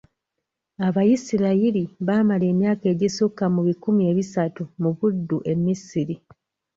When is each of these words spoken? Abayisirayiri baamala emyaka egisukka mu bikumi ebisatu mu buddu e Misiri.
Abayisirayiri 0.87 1.83
baamala 2.05 2.45
emyaka 2.53 2.85
egisukka 2.93 3.45
mu 3.55 3.61
bikumi 3.67 4.01
ebisatu 4.11 4.61
mu 4.81 4.89
buddu 4.97 5.37
e 5.51 5.53
Misiri. 5.63 6.15